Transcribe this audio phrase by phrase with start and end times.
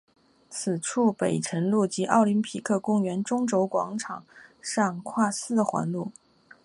[0.49, 4.25] 此处北辰路及奥林匹克公园中轴广场
[4.59, 6.11] 上跨四环路。